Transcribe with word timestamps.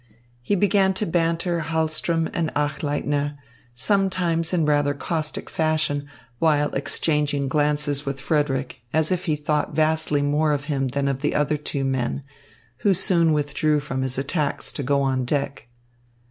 He 0.41 0.55
began 0.55 0.95
to 0.95 1.05
banter 1.05 1.59
Hahlström 1.67 2.27
and 2.33 2.51
Achleitner, 2.55 3.37
sometimes 3.75 4.51
in 4.51 4.65
rather 4.65 4.95
caustic 4.95 5.47
fashion, 5.47 6.07
while 6.39 6.71
exchanging 6.73 7.47
glances 7.47 8.03
with 8.03 8.19
Frederick, 8.19 8.81
as 8.93 9.11
if 9.11 9.25
he 9.25 9.35
thought 9.35 9.75
vastly 9.75 10.23
more 10.23 10.53
of 10.53 10.65
him 10.65 10.87
than 10.87 11.07
of 11.07 11.21
the 11.21 11.35
other 11.35 11.55
two 11.55 11.85
men, 11.85 12.23
who 12.77 12.95
soon 12.95 13.31
withdrew 13.31 13.79
from 13.79 14.01
his 14.01 14.17
attacks 14.17 14.73
to 14.73 14.81
go 14.81 15.03
on 15.03 15.23
deck. 15.23 15.67